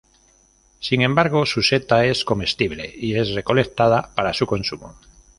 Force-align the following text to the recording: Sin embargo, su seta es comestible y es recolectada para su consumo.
Sin 0.79 1.03
embargo, 1.03 1.45
su 1.45 1.61
seta 1.61 2.03
es 2.05 2.25
comestible 2.25 2.91
y 2.97 3.13
es 3.19 3.35
recolectada 3.35 4.09
para 4.15 4.33
su 4.33 4.47
consumo. 4.47 4.95